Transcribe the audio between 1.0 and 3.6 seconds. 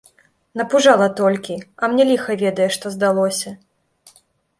толькі, а мне ліха ведае што здалося.